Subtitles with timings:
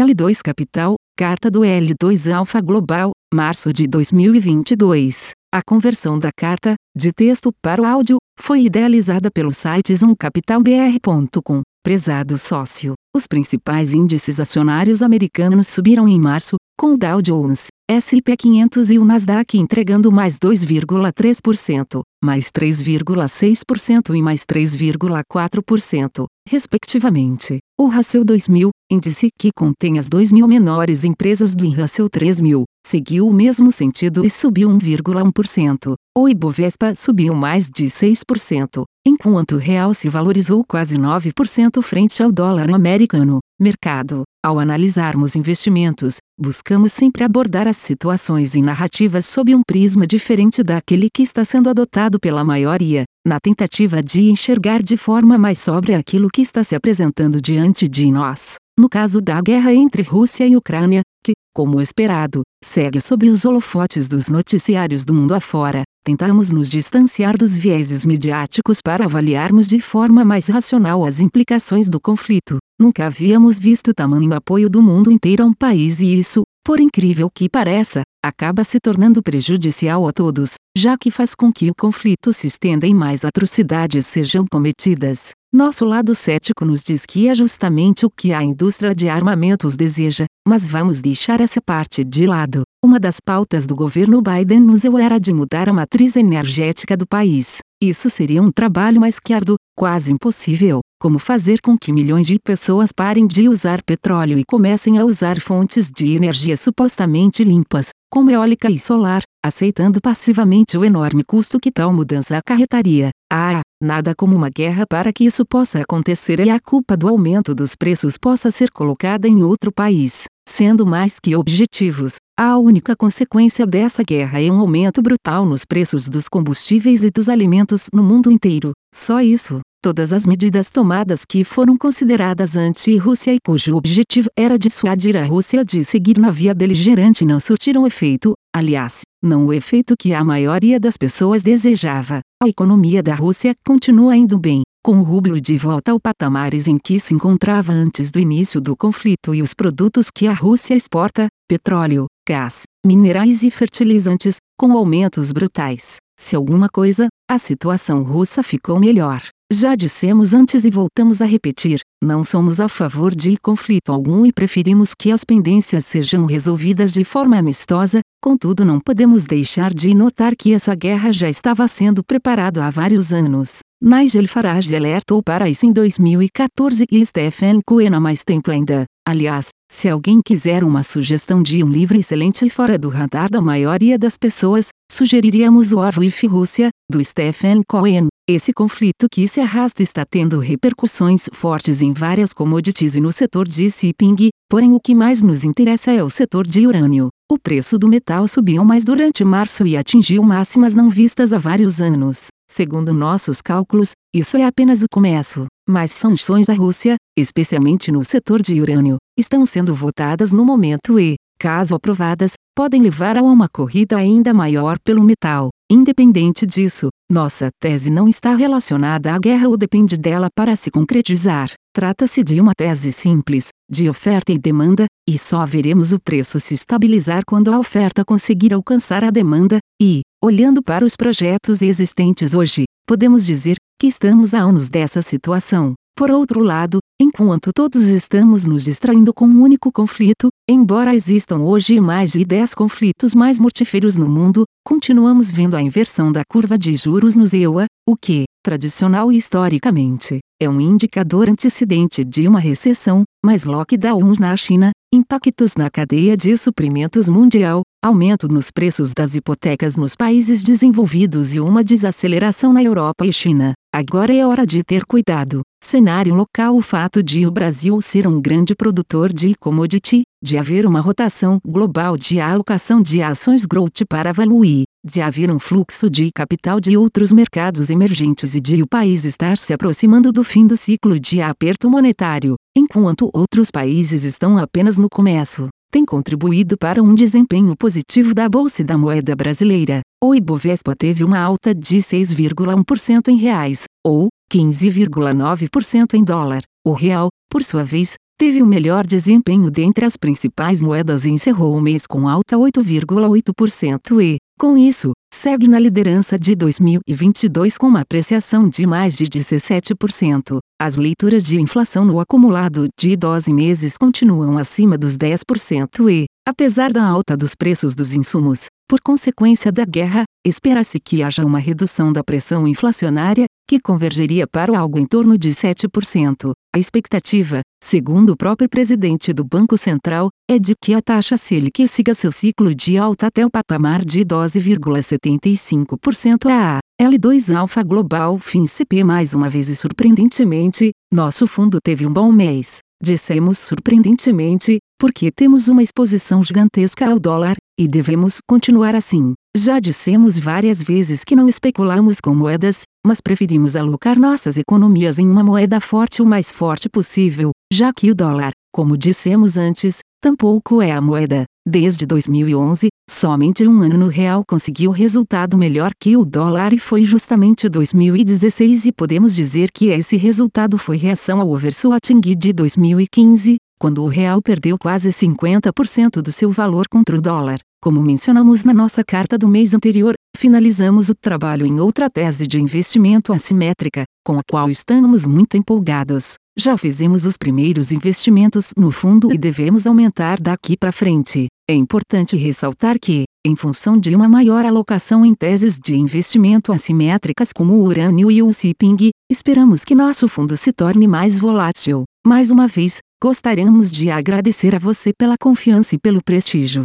[0.00, 5.32] L2 Capital, carta do L2 Alpha Global, março de 2022.
[5.52, 11.62] A conversão da carta, de texto para o áudio, foi idealizada pelo site zoomcapitalbr.com.
[11.82, 18.36] Prezado sócio, os principais índices acionários americanos subiram em março, com o Dow Jones, S&P
[18.36, 27.60] 500 e o Nasdaq entregando mais 2,3%, mais 3,6% e mais 3,4%, respectivamente.
[27.80, 33.32] O Russell 2000, índice que contém as 2.000 menores empresas do Russell 3000, seguiu o
[33.32, 35.94] mesmo sentido e subiu 1,1%.
[36.16, 42.32] O Ibovespa subiu mais de 6%, enquanto o real se valorizou quase 9% frente ao
[42.32, 43.38] dólar americano.
[43.60, 44.22] Mercado.
[44.42, 51.08] Ao analisarmos investimentos, buscamos sempre abordar as situações e narrativas sob um prisma diferente daquele
[51.12, 56.30] que está sendo adotado pela maioria, na tentativa de enxergar de forma mais sóbria aquilo
[56.32, 58.54] que está se apresentando diante de nós.
[58.78, 64.08] No caso da guerra entre Rússia e Ucrânia, que, como esperado, segue sob os holofotes
[64.08, 70.24] dos noticiários do mundo afora, tentamos nos distanciar dos vieses midiáticos para avaliarmos de forma
[70.24, 72.56] mais racional as implicações do conflito.
[72.80, 77.28] Nunca havíamos visto tamanho apoio do mundo inteiro a um país e isso, por incrível
[77.28, 82.32] que pareça, acaba se tornando prejudicial a todos, já que faz com que o conflito
[82.32, 85.32] se estenda e mais atrocidades sejam cometidas.
[85.52, 90.26] Nosso lado cético nos diz que é justamente o que a indústria de armamentos deseja,
[90.46, 92.62] mas vamos deixar essa parte de lado.
[92.84, 97.58] Uma das pautas do governo Biden nos era de mudar a matriz energética do país.
[97.82, 102.38] Isso seria um trabalho mais que árduo, quase impossível, como fazer com que milhões de
[102.38, 108.30] pessoas parem de usar petróleo e comecem a usar fontes de energia supostamente limpas, como
[108.30, 113.10] eólica e solar, aceitando passivamente o enorme custo que tal mudança acarretaria.
[113.32, 117.54] Ah, nada como uma guerra para que isso possa acontecer e a culpa do aumento
[117.54, 120.24] dos preços possa ser colocada em outro país.
[120.48, 126.08] Sendo mais que objetivos, a única consequência dessa guerra é um aumento brutal nos preços
[126.08, 128.72] dos combustíveis e dos alimentos no mundo inteiro.
[128.92, 129.60] Só isso.
[129.82, 135.64] Todas as medidas tomadas que foram consideradas anti-Rússia e cujo objetivo era dissuadir a Rússia
[135.64, 140.78] de seguir na via beligerante não surtiram efeito, aliás, não o efeito que a maioria
[140.78, 142.20] das pessoas desejava.
[142.42, 146.76] A economia da Rússia continua indo bem, com o rublo de volta ao patamares em
[146.76, 151.28] que se encontrava antes do início do conflito e os produtos que a Rússia exporta,
[151.48, 155.96] petróleo, gás, minerais e fertilizantes, com aumentos brutais.
[156.20, 159.22] Se alguma coisa, a situação russa ficou melhor.
[159.52, 164.32] Já dissemos antes e voltamos a repetir: não somos a favor de conflito algum e
[164.32, 170.36] preferimos que as pendências sejam resolvidas de forma amistosa, contudo, não podemos deixar de notar
[170.36, 173.58] que essa guerra já estava sendo preparada há vários anos.
[173.82, 178.84] Nigel Farage alertou para isso em 2014 e Stephen Cohen há mais tempo ainda.
[179.04, 183.40] Aliás, se alguém quiser uma sugestão de um livro excelente e fora do radar da
[183.40, 188.06] maioria das pessoas, sugeriríamos o with Rússia, do Stephen Cohen.
[188.32, 193.48] Esse conflito que se arrasta está tendo repercussões fortes em várias commodities e no setor
[193.48, 197.08] de shipping, porém o que mais nos interessa é o setor de urânio.
[197.28, 201.80] O preço do metal subiu mais durante março e atingiu máximas não vistas há vários
[201.80, 202.28] anos.
[202.48, 208.40] Segundo nossos cálculos, isso é apenas o começo, mas sanções à Rússia, especialmente no setor
[208.40, 213.96] de urânio, estão sendo votadas no momento e, caso aprovadas, podem levar a uma corrida
[213.96, 215.48] ainda maior pelo metal.
[215.72, 221.50] Independente disso, nossa tese não está relacionada à guerra ou depende dela para se concretizar.
[221.74, 226.52] Trata-se de uma tese simples, de oferta e demanda, e só veremos o preço se
[226.52, 232.64] estabilizar quando a oferta conseguir alcançar a demanda, e, olhando para os projetos existentes hoje,
[232.86, 235.72] podemos dizer que estamos a anos dessa situação.
[236.00, 241.78] Por outro lado, enquanto todos estamos nos distraindo com um único conflito, embora existam hoje
[241.78, 246.74] mais de 10 conflitos mais mortíferos no mundo, continuamos vendo a inversão da curva de
[246.74, 253.02] juros no EUA, o que, tradicional e historicamente, é um indicador antecedente de uma recessão,
[253.22, 259.76] mas lockdowns na China, impactos na cadeia de suprimentos mundial, aumento nos preços das hipotecas
[259.76, 263.52] nos países desenvolvidos e uma desaceleração na Europa e China.
[263.72, 265.42] Agora é hora de ter cuidado.
[265.62, 270.66] Cenário local O fato de o Brasil ser um grande produtor de commodity, de haver
[270.66, 276.10] uma rotação global de alocação de ações growth para valuir, de haver um fluxo de
[276.12, 280.56] capital de outros mercados emergentes e de o país estar se aproximando do fim do
[280.56, 286.94] ciclo de aperto monetário, enquanto outros países estão apenas no começo tem contribuído para um
[286.94, 289.80] desempenho positivo da Bolsa e da Moeda Brasileira.
[290.02, 296.42] O Ibovespa teve uma alta de 6,1% em reais, ou 15,9% em dólar.
[296.66, 301.56] O real, por sua vez, teve o melhor desempenho dentre as principais moedas e encerrou
[301.56, 307.82] o mês com alta 8,8% e, com isso, segue na liderança de 2022 com uma
[307.82, 310.38] apreciação de mais de 17%.
[310.58, 316.72] As leituras de inflação no acumulado de 12 meses continuam acima dos 10% e, apesar
[316.72, 321.92] da alta dos preços dos insumos, por consequência da guerra, espera-se que haja uma redução
[321.92, 326.30] da pressão inflacionária, que convergeria para algo em torno de 7%.
[326.54, 331.66] A expectativa, segundo o próprio presidente do Banco Central, é de que a taxa Selic
[331.66, 338.84] siga seu ciclo de alta até o patamar de 12,75% a L2 Alpha Global FinCP
[338.84, 342.58] mais uma vez e surpreendentemente, nosso fundo teve um bom mês.
[342.80, 349.12] Dissemos surpreendentemente, porque temos uma exposição gigantesca ao dólar, e devemos continuar assim.
[349.36, 355.08] Já dissemos várias vezes que não especulamos com moedas, mas preferimos alocar nossas economias em
[355.08, 360.62] uma moeda forte o mais forte possível, já que o dólar, como dissemos antes, tampouco
[360.62, 361.24] é a moeda.
[361.46, 366.84] Desde 2011, somente um ano no real conseguiu resultado melhor que o dólar e foi
[366.84, 373.82] justamente 2016 e podemos dizer que esse resultado foi reação ao overshooting de 2015, quando
[373.82, 377.40] o real perdeu quase 50% do seu valor contra o dólar.
[377.62, 382.40] Como mencionamos na nossa carta do mês anterior, finalizamos o trabalho em outra tese de
[382.40, 386.14] investimento assimétrica, com a qual estamos muito empolgados.
[386.38, 391.26] Já fizemos os primeiros investimentos no fundo e devemos aumentar daqui para frente.
[391.50, 397.30] É importante ressaltar que, em função de uma maior alocação em teses de investimento assimétricas
[397.30, 401.84] como o urânio e o shipping, esperamos que nosso fundo se torne mais volátil.
[402.06, 406.64] Mais uma vez, gostaríamos de agradecer a você pela confiança e pelo prestígio.